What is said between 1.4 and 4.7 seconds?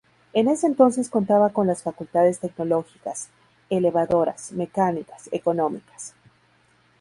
con las facultades tecnológicas, elevadoras,